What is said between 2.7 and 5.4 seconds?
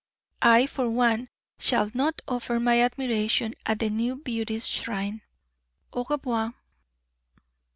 admiration at the new beauty's shrine.